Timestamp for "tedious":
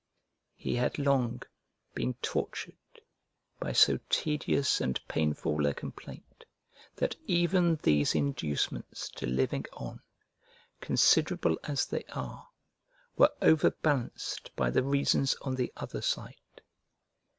4.09-4.81